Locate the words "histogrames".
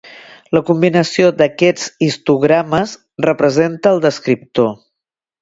2.07-2.95